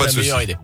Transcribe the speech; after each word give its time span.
pas 0.00 0.06
de 0.06 0.12
souci. 0.12 0.56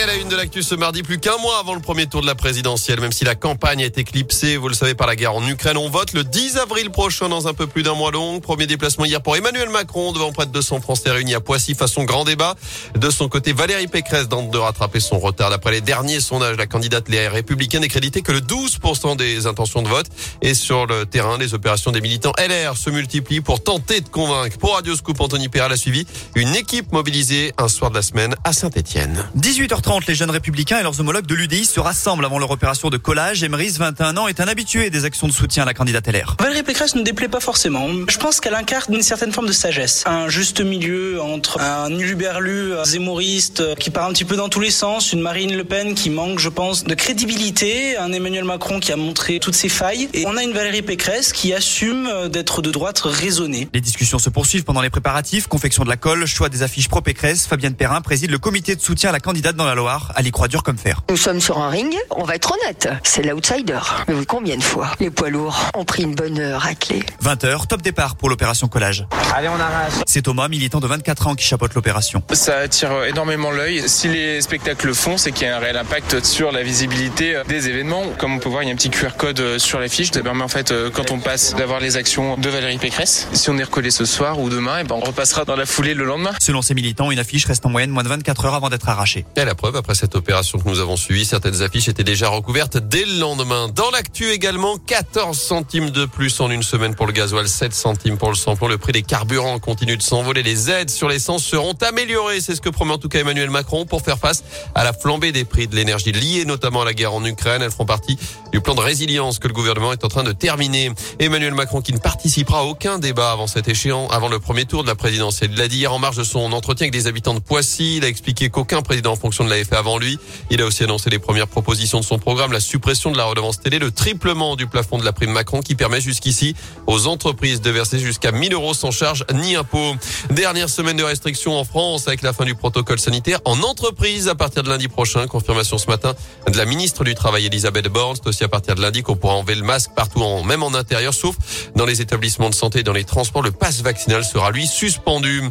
Et 0.00 0.02
à 0.02 0.06
la 0.06 0.14
une 0.14 0.28
de 0.28 0.36
l'actu 0.36 0.62
ce 0.62 0.74
mardi, 0.74 1.02
plus 1.02 1.18
qu'un 1.18 1.36
mois 1.42 1.58
avant 1.58 1.74
le 1.74 1.80
premier 1.82 2.06
tour 2.06 2.22
de 2.22 2.26
la 2.26 2.34
présidentielle, 2.34 3.00
même 3.00 3.12
si 3.12 3.24
la 3.24 3.34
campagne 3.34 3.80
été 3.80 4.00
éclipsée, 4.00 4.56
vous 4.56 4.68
le 4.68 4.74
savez, 4.74 4.94
par 4.94 5.06
la 5.06 5.14
guerre 5.14 5.34
en 5.34 5.46
Ukraine, 5.46 5.76
on 5.76 5.90
vote 5.90 6.14
le 6.14 6.24
10 6.24 6.56
avril 6.56 6.88
prochain 6.88 7.28
dans 7.28 7.48
un 7.48 7.52
peu 7.52 7.66
plus 7.66 7.82
d'un 7.82 7.92
mois 7.92 8.10
donc. 8.10 8.42
Premier 8.42 8.66
déplacement 8.66 9.04
hier 9.04 9.20
pour 9.20 9.36
Emmanuel 9.36 9.68
Macron 9.68 10.12
devant 10.12 10.32
près 10.32 10.46
de 10.46 10.52
200 10.52 10.80
Français 10.80 11.10
réunis 11.10 11.34
à 11.34 11.40
Poissy 11.40 11.74
façon 11.74 12.04
grand 12.04 12.24
débat. 12.24 12.54
De 12.94 13.10
son 13.10 13.28
côté, 13.28 13.52
Valérie 13.52 13.88
Pécresse 13.88 14.30
tente 14.30 14.50
de 14.50 14.56
rattraper 14.56 15.00
son 15.00 15.18
retard. 15.18 15.50
D'après 15.50 15.72
les 15.72 15.82
derniers 15.82 16.20
sondages, 16.20 16.56
la 16.56 16.66
candidate 16.66 17.10
Les 17.10 17.28
Républicains 17.28 17.80
n'est 17.80 17.88
créditée 17.88 18.22
que 18.22 18.32
le 18.32 18.40
12% 18.40 19.18
des 19.18 19.46
intentions 19.46 19.82
de 19.82 19.88
vote. 19.88 20.06
Et 20.40 20.54
sur 20.54 20.86
le 20.86 21.04
terrain, 21.04 21.36
les 21.36 21.52
opérations 21.52 21.90
des 21.92 22.00
militants 22.00 22.32
LR 22.38 22.74
se 22.78 22.88
multiplient 22.88 23.42
pour 23.42 23.62
tenter 23.62 24.00
de 24.00 24.08
convaincre. 24.08 24.56
Pour 24.56 24.76
Radio 24.76 24.96
Scoop, 24.96 25.20
Anthony 25.20 25.50
Perral 25.50 25.72
a 25.72 25.76
suivi 25.76 26.06
une 26.36 26.54
équipe 26.54 26.90
mobilisée 26.92 27.52
un 27.58 27.68
soir 27.68 27.90
de 27.90 27.96
la 27.96 28.02
semaine 28.02 28.34
à 28.44 28.54
Saint-Etienne. 28.54 29.28
18h30, 29.36 29.89
les 29.98 30.14
jeunes 30.14 30.30
républicains 30.30 30.78
et 30.78 30.82
leurs 30.84 31.00
homologues 31.00 31.26
de 31.26 31.34
l'UDI 31.34 31.64
se 31.64 31.80
rassemblent 31.80 32.24
avant 32.24 32.38
leur 32.38 32.52
opération 32.52 32.90
de 32.90 32.96
collage. 32.96 33.42
Emeris, 33.42 33.72
21 33.76 34.16
ans, 34.18 34.28
est 34.28 34.40
un 34.40 34.46
habitué 34.46 34.88
des 34.88 35.04
actions 35.04 35.26
de 35.26 35.32
soutien 35.32 35.64
à 35.64 35.66
la 35.66 35.74
candidate 35.74 36.06
LR. 36.06 36.36
Valérie 36.38 36.62
Pécresse 36.62 36.94
ne 36.94 37.02
déplaît 37.02 37.28
pas 37.28 37.40
forcément. 37.40 37.88
Je 38.08 38.18
pense 38.18 38.40
qu'elle 38.40 38.54
incarne 38.54 38.94
une 38.94 39.02
certaine 39.02 39.32
forme 39.32 39.48
de 39.48 39.52
sagesse. 39.52 40.04
Un 40.06 40.28
juste 40.28 40.60
milieu 40.60 41.20
entre 41.20 41.60
un 41.60 41.90
uluberlu 41.90 42.74
zémoriste 42.84 43.74
qui 43.76 43.90
part 43.90 44.06
un 44.06 44.12
petit 44.12 44.24
peu 44.24 44.36
dans 44.36 44.48
tous 44.48 44.60
les 44.60 44.70
sens, 44.70 45.12
une 45.12 45.20
Marine 45.20 45.56
Le 45.56 45.64
Pen 45.64 45.94
qui 45.94 46.10
manque, 46.10 46.38
je 46.38 46.48
pense, 46.48 46.84
de 46.84 46.94
crédibilité, 46.94 47.96
un 47.96 48.12
Emmanuel 48.12 48.44
Macron 48.44 48.78
qui 48.78 48.92
a 48.92 48.96
montré 48.96 49.40
toutes 49.40 49.54
ses 49.54 49.68
failles, 49.68 50.08
et 50.14 50.24
on 50.26 50.36
a 50.36 50.44
une 50.44 50.52
Valérie 50.52 50.82
Pécresse 50.82 51.32
qui 51.32 51.52
assume 51.52 52.28
d'être 52.28 52.62
de 52.62 52.70
droite 52.70 53.00
raisonnée. 53.00 53.68
Les 53.74 53.80
discussions 53.80 54.20
se 54.20 54.30
poursuivent 54.30 54.64
pendant 54.64 54.82
les 54.82 54.90
préparatifs, 54.90 55.48
confection 55.48 55.82
de 55.82 55.88
la 55.88 55.96
colle, 55.96 56.26
choix 56.26 56.48
des 56.48 56.62
affiches 56.62 56.88
pro-Pécresse. 56.88 57.46
Fabienne 57.46 57.74
Perrin 57.74 58.00
préside 58.02 58.30
le 58.30 58.38
comité 58.38 58.76
de 58.76 58.80
soutien 58.80 59.10
à 59.10 59.12
la 59.12 59.20
candidate 59.20 59.56
dans 59.56 59.64
la 59.64 59.69
Loire. 59.74 60.12
Elle 60.16 60.26
y 60.26 60.30
croit 60.30 60.48
dur 60.48 60.62
comme 60.62 60.78
fer. 60.78 61.02
Nous 61.08 61.16
sommes 61.16 61.40
sur 61.40 61.58
un 61.58 61.68
ring, 61.68 61.94
on 62.10 62.24
va 62.24 62.34
être 62.34 62.52
honnête, 62.52 62.88
c'est 63.02 63.22
l'outsider. 63.22 63.78
Mais 64.08 64.14
oui, 64.14 64.26
combien 64.26 64.56
de 64.56 64.62
fois 64.62 64.92
les 65.00 65.10
poids 65.10 65.30
lourds 65.30 65.58
ont 65.74 65.84
pris 65.84 66.02
une 66.02 66.14
bonne 66.14 66.40
raclée 66.40 67.02
20h, 67.24 67.66
top 67.66 67.82
départ 67.82 68.16
pour 68.16 68.28
l'opération 68.28 68.68
collage. 68.68 69.06
Allez, 69.34 69.48
on 69.48 69.54
arrache. 69.54 69.92
C'est 70.06 70.22
Thomas, 70.22 70.48
militant 70.48 70.80
de 70.80 70.86
24 70.86 71.28
ans, 71.28 71.34
qui 71.34 71.44
chapeaute 71.44 71.74
l'opération. 71.74 72.22
Ça 72.32 72.58
attire 72.58 73.04
énormément 73.04 73.50
l'œil. 73.50 73.88
Si 73.88 74.08
les 74.08 74.40
spectacles 74.40 74.88
le 74.88 74.94
font, 74.94 75.16
c'est 75.16 75.32
qu'il 75.32 75.46
y 75.46 75.50
a 75.50 75.56
un 75.56 75.60
réel 75.60 75.76
impact 75.76 76.24
sur 76.24 76.52
la 76.52 76.62
visibilité 76.62 77.40
des 77.48 77.68
événements. 77.68 78.04
Comme 78.18 78.34
on 78.34 78.38
peut 78.38 78.48
voir, 78.48 78.62
il 78.62 78.66
y 78.66 78.70
a 78.70 78.72
un 78.72 78.76
petit 78.76 78.90
QR 78.90 79.10
code 79.16 79.58
sur 79.58 79.78
l'affiche. 79.80 80.10
Ça 80.12 80.22
permet 80.22 80.42
en 80.42 80.48
fait, 80.48 80.72
quand 80.92 81.10
on 81.10 81.18
passe, 81.18 81.54
d'avoir 81.54 81.80
les 81.80 81.96
actions 81.96 82.36
de 82.36 82.48
Valérie 82.48 82.78
Pécresse. 82.78 83.28
Si 83.32 83.50
on 83.50 83.58
est 83.58 83.64
recollé 83.64 83.90
ce 83.90 84.04
soir 84.04 84.38
ou 84.38 84.48
demain, 84.48 84.78
et 84.78 84.84
ben 84.84 84.96
on 84.96 85.04
repassera 85.04 85.44
dans 85.44 85.56
la 85.56 85.66
foulée 85.66 85.94
le 85.94 86.04
lendemain. 86.04 86.32
Selon 86.40 86.62
ces 86.62 86.74
militants, 86.74 87.10
une 87.10 87.18
affiche 87.18 87.46
reste 87.46 87.64
en 87.66 87.70
moyenne 87.70 87.90
moins 87.90 88.02
de 88.02 88.08
24 88.08 88.44
heures 88.46 88.54
avant 88.54 88.68
d'être 88.68 88.88
arrachée. 88.88 89.24
Preuve, 89.60 89.76
après 89.76 89.94
cette 89.94 90.14
opération 90.14 90.58
que 90.58 90.66
nous 90.66 90.80
avons 90.80 90.96
suivie, 90.96 91.26
certaines 91.26 91.60
affiches 91.60 91.88
étaient 91.88 92.02
déjà 92.02 92.30
recouvertes 92.30 92.78
dès 92.78 93.04
le 93.04 93.18
lendemain. 93.18 93.68
Dans 93.68 93.90
l'actu 93.90 94.30
également, 94.30 94.78
14 94.78 95.38
centimes 95.38 95.90
de 95.90 96.06
plus 96.06 96.40
en 96.40 96.50
une 96.50 96.62
semaine 96.62 96.94
pour 96.94 97.06
le 97.06 97.12
gasoil, 97.12 97.46
7 97.46 97.74
centimes 97.74 98.16
pour 98.16 98.30
le 98.30 98.36
samplon. 98.36 98.68
Le 98.68 98.78
prix 98.78 98.92
des 98.92 99.02
carburants 99.02 99.58
continue 99.58 99.98
de 99.98 100.02
s'envoler. 100.02 100.42
Les 100.42 100.70
aides 100.70 100.88
sur 100.88 101.10
l'essence 101.10 101.44
seront 101.44 101.74
améliorées. 101.74 102.40
C'est 102.40 102.54
ce 102.54 102.62
que 102.62 102.70
promet 102.70 102.94
en 102.94 102.96
tout 102.96 103.10
cas 103.10 103.18
Emmanuel 103.18 103.50
Macron 103.50 103.84
pour 103.84 104.00
faire 104.00 104.16
face 104.16 104.44
à 104.74 104.82
la 104.82 104.94
flambée 104.94 105.30
des 105.30 105.44
prix 105.44 105.68
de 105.68 105.76
l'énergie 105.76 106.12
liée 106.12 106.46
notamment 106.46 106.80
à 106.80 106.86
la 106.86 106.94
guerre 106.94 107.12
en 107.12 107.22
Ukraine. 107.22 107.60
Elles 107.60 107.70
feront 107.70 107.84
partie 107.84 108.18
du 108.52 108.62
plan 108.62 108.74
de 108.74 108.80
résilience 108.80 109.38
que 109.40 109.46
le 109.46 109.52
gouvernement 109.52 109.92
est 109.92 110.06
en 110.06 110.08
train 110.08 110.24
de 110.24 110.32
terminer. 110.32 110.90
Emmanuel 111.18 111.52
Macron 111.52 111.82
qui 111.82 111.92
ne 111.92 111.98
participera 111.98 112.60
à 112.60 112.62
aucun 112.62 112.98
débat 112.98 113.32
avant 113.32 113.46
cet 113.46 113.68
échéant, 113.68 114.08
avant 114.08 114.28
le 114.28 114.38
premier 114.38 114.64
tour 114.64 114.84
de 114.84 114.88
la 114.88 114.94
présidentielle. 114.94 115.50
Il 115.52 115.58
l'a 115.58 115.68
dit 115.68 115.76
hier 115.76 115.92
en 115.92 115.98
marge 115.98 116.16
de 116.16 116.24
son 116.24 116.50
entretien 116.52 116.84
avec 116.84 116.94
des 116.94 117.08
habitants 117.08 117.34
de 117.34 117.40
Poissy. 117.40 117.98
Il 117.98 118.06
a 118.06 118.08
expliqué 118.08 118.48
qu'aucun 118.48 118.80
président 118.80 119.12
en 119.12 119.16
fonction 119.16 119.44
de 119.44 119.49
l'avait 119.50 119.64
fait 119.64 119.76
avant 119.76 119.98
lui. 119.98 120.18
Il 120.50 120.62
a 120.62 120.66
aussi 120.66 120.84
annoncé 120.84 121.10
les 121.10 121.18
premières 121.18 121.48
propositions 121.48 122.00
de 122.00 122.04
son 122.04 122.18
programme, 122.18 122.52
la 122.52 122.60
suppression 122.60 123.12
de 123.12 123.16
la 123.16 123.24
redevance 123.24 123.60
télé, 123.60 123.78
le 123.78 123.90
triplement 123.90 124.56
du 124.56 124.66
plafond 124.66 124.98
de 124.98 125.04
la 125.04 125.12
prime 125.12 125.32
Macron 125.32 125.60
qui 125.60 125.74
permet 125.74 126.00
jusqu'ici 126.00 126.54
aux 126.86 127.06
entreprises 127.06 127.60
de 127.60 127.70
verser 127.70 127.98
jusqu'à 127.98 128.32
1000 128.32 128.54
euros 128.54 128.74
sans 128.74 128.90
charge 128.90 129.24
ni 129.34 129.56
impôt. 129.56 129.94
Dernière 130.30 130.68
semaine 130.68 130.96
de 130.96 131.02
restrictions 131.02 131.58
en 131.58 131.64
France 131.64 132.08
avec 132.08 132.22
la 132.22 132.32
fin 132.32 132.44
du 132.44 132.54
protocole 132.54 132.98
sanitaire 132.98 133.40
en 133.44 133.60
entreprise 133.62 134.28
à 134.28 134.34
partir 134.34 134.62
de 134.62 134.68
lundi 134.68 134.88
prochain. 134.88 135.26
Confirmation 135.26 135.78
ce 135.78 135.86
matin 135.86 136.14
de 136.50 136.56
la 136.56 136.64
ministre 136.64 137.04
du 137.04 137.14
Travail 137.14 137.46
Elisabeth 137.46 137.88
Borne. 137.88 138.16
C'est 138.16 138.28
aussi 138.28 138.44
à 138.44 138.48
partir 138.48 138.74
de 138.74 138.82
lundi 138.82 139.02
qu'on 139.02 139.16
pourra 139.16 139.34
enlever 139.34 139.54
le 139.54 139.62
masque 139.62 139.90
partout, 139.94 140.20
en, 140.20 140.42
même 140.42 140.62
en 140.62 140.74
intérieur, 140.74 141.14
sauf 141.14 141.36
dans 141.74 141.86
les 141.86 142.00
établissements 142.00 142.50
de 142.50 142.54
santé 142.54 142.80
et 142.80 142.82
dans 142.82 142.92
les 142.92 143.04
transports. 143.04 143.42
Le 143.42 143.50
pass 143.50 143.82
vaccinal 143.82 144.24
sera 144.24 144.50
lui 144.50 144.66
suspendu. 144.66 145.42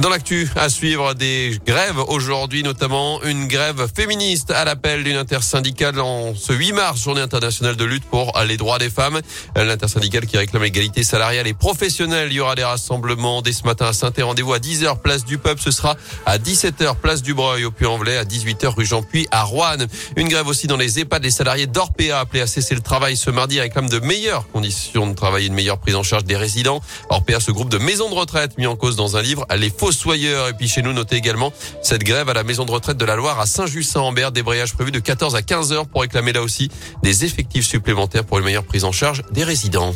Dans 0.00 0.08
l'actu, 0.08 0.48
à 0.56 0.68
suivre 0.68 1.14
des 1.14 1.58
grèves 1.66 1.98
aujourd'hui, 2.08 2.62
notamment 2.62 3.22
une 3.22 3.39
grève 3.46 3.86
féministe 3.94 4.50
à 4.50 4.64
l'appel 4.64 5.04
d'une 5.04 5.16
intersyndicale 5.16 6.00
en 6.00 6.34
ce 6.34 6.52
8 6.52 6.72
mars, 6.72 7.02
journée 7.02 7.20
internationale 7.20 7.76
de 7.76 7.84
lutte 7.84 8.04
pour 8.04 8.32
les 8.46 8.56
droits 8.56 8.78
des 8.78 8.90
femmes. 8.90 9.20
L'intersyndicale 9.56 10.26
qui 10.26 10.36
réclame 10.36 10.62
l'égalité 10.62 11.02
salariale 11.04 11.46
et 11.46 11.54
professionnelle. 11.54 12.28
Il 12.30 12.36
y 12.36 12.40
aura 12.40 12.54
des 12.54 12.64
rassemblements 12.64 13.42
dès 13.42 13.52
ce 13.52 13.64
matin 13.64 13.86
à 13.86 13.92
saint 13.92 14.10
Rendez-vous 14.18 14.52
à 14.52 14.58
10h, 14.58 15.00
place 15.00 15.24
du 15.24 15.38
peuple. 15.38 15.60
Ce 15.62 15.70
sera 15.70 15.96
à 16.26 16.38
17h, 16.38 16.96
place 16.96 17.22
du 17.22 17.34
Breuil 17.34 17.64
au 17.64 17.70
Puy-en-Velay, 17.70 18.16
à 18.16 18.24
18h, 18.24 18.74
rue 18.74 18.84
Jean-Puy 18.84 19.26
à 19.30 19.44
Roanne. 19.44 19.86
Une 20.16 20.28
grève 20.28 20.48
aussi 20.48 20.66
dans 20.66 20.76
les 20.76 20.98
EHPAD. 20.98 21.22
Les 21.22 21.30
salariés 21.30 21.66
d'Orpea 21.66 22.18
appelés 22.18 22.42
à 22.42 22.46
cesser 22.46 22.74
le 22.74 22.80
travail 22.80 23.16
ce 23.16 23.30
mardi 23.30 23.60
réclament 23.60 23.88
de 23.88 24.00
meilleures 24.00 24.48
conditions 24.50 25.06
de 25.06 25.14
travail 25.14 25.44
et 25.44 25.46
une 25.46 25.54
meilleure 25.54 25.78
prise 25.78 25.96
en 25.96 26.02
charge 26.02 26.24
des 26.24 26.36
résidents. 26.36 26.80
Orpea, 27.08 27.40
ce 27.40 27.52
groupe 27.52 27.68
de 27.68 27.78
maisons 27.78 28.10
de 28.10 28.14
retraite 28.14 28.58
mis 28.58 28.66
en 28.66 28.76
cause 28.76 28.96
dans 28.96 29.16
un 29.16 29.22
livre, 29.22 29.46
Les 29.56 29.70
Fossoyeurs. 29.70 30.48
Et 30.48 30.54
puis 30.54 30.68
chez 30.68 30.82
nous, 30.82 30.92
notez 30.92 31.16
également 31.16 31.52
cette 31.82 32.02
grève 32.02 32.28
à 32.28 32.34
la 32.34 32.42
maison 32.42 32.64
de 32.64 32.70
retraite 32.70 32.96
de 32.96 33.04
la 33.04 33.16
Loire 33.16 33.29
à 33.38 33.46
Saint-Just-Saint-Ambert. 33.46 34.32
Débrayage 34.32 34.74
prévu 34.74 34.90
de 34.90 34.98
14 34.98 35.36
à 35.36 35.42
15 35.42 35.72
heures 35.72 35.86
pour 35.86 36.00
réclamer 36.00 36.32
là 36.32 36.42
aussi 36.42 36.70
des 37.02 37.24
effectifs 37.24 37.66
supplémentaires 37.66 38.24
pour 38.24 38.38
une 38.38 38.44
meilleure 38.44 38.64
prise 38.64 38.84
en 38.84 38.92
charge 38.92 39.22
des 39.30 39.44
résidents. 39.44 39.94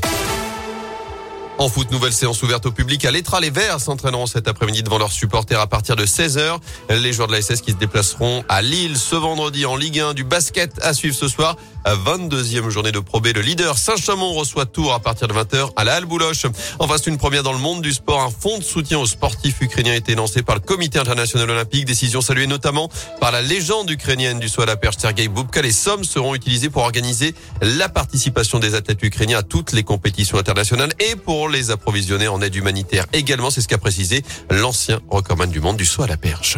En 1.57 1.69
foot, 1.69 1.93
nouvelle 1.93 2.13
séance 2.13 2.43
ouverte 2.43 2.67
au 2.67 2.73
public 2.73 3.05
à 3.05 3.13
l'Etra. 3.13 3.39
Les 3.39 3.51
Verts 3.51 3.79
s'entraîneront 3.79 4.27
cet 4.27 4.49
après-midi 4.49 4.83
devant 4.83 4.99
leurs 4.99 5.13
supporters 5.13 5.61
à 5.61 5.69
partir 5.69 5.95
de 5.95 6.05
16h. 6.05 6.59
Les 6.91 7.13
joueurs 7.13 7.29
de 7.29 7.33
la 7.33 7.41
SS 7.41 7.61
qui 7.61 7.71
se 7.71 7.77
déplaceront 7.77 8.45
à 8.49 8.61
Lille 8.61 8.99
ce 8.99 9.15
vendredi 9.15 9.65
en 9.65 9.77
Ligue 9.77 10.01
1 10.01 10.15
du 10.15 10.25
basket 10.25 10.73
à 10.83 10.93
suivre 10.95 11.15
ce 11.15 11.29
soir. 11.29 11.57
22e 11.87 12.71
journée 12.71 12.93
de 12.93 12.99
Pro. 12.99 13.21
Le 13.21 13.41
leader 13.41 13.77
Saint-Chamond 13.77 14.33
reçoit 14.33 14.67
Tours 14.67 14.95
à 14.95 15.01
partir 15.01 15.29
de 15.29 15.35
20h 15.35 15.71
à 15.77 15.85
la 15.85 15.95
Halle 15.95 16.07
Bouloche. 16.07 16.47
Enfin, 16.79 16.97
c'est 16.97 17.11
une 17.11 17.19
première 17.19 17.43
dans 17.43 17.53
le 17.53 17.59
monde 17.59 17.83
du 17.83 17.93
sport. 17.93 18.23
Un 18.23 18.31
fonds 18.31 18.59
de 18.59 18.65
soutien 18.65 18.99
aux 18.99 19.07
sportifs 19.07 19.61
ukrainiens 19.61 19.93
a 19.93 19.97
été 19.97 20.15
lancé 20.15 20.43
par 20.43 20.57
le 20.57 20.61
Comité 20.61 20.99
international 20.99 21.51
olympique. 21.51 21.85
Décision 21.85 22.21
saluée 22.21 22.47
notamment 22.47 22.89
par 23.21 23.33
la 23.33 23.43
légende 23.43 23.91
ukrainienne 23.91 24.41
du 24.41 24.49
saut 24.49 24.63
à 24.63 24.67
la 24.67 24.77
perche 24.77 24.97
Sergei 24.99 25.29
Bubka. 25.29 25.63
Les 25.63 25.73
sommes 25.73 26.05
seront 26.05 26.35
utilisées 26.35 26.71
pour 26.71 26.83
organiser 26.83 27.35
la 27.61 27.89
participation 27.89 28.59
des 28.59 28.75
athlètes 28.75 29.03
ukrainiens 29.03 29.39
à 29.39 29.43
toutes 29.43 29.73
les 29.73 29.83
compétitions 29.83 30.39
internationales 30.39 30.93
et 30.99 31.17
pour 31.45 31.51
les 31.51 31.71
approvisionner 31.71 32.27
en 32.27 32.41
aide 32.41 32.55
humanitaire 32.55 33.05
également. 33.13 33.51
C'est 33.51 33.61
ce 33.61 33.69
qu'a 33.69 33.77
précisé 33.77 34.23
l'ancien 34.51 35.01
recordman 35.11 35.51
du 35.51 35.61
monde 35.61 35.77
du 35.77 35.85
saut 35.85 36.03
à 36.03 36.07
la 36.07 36.17
perche. 36.17 36.57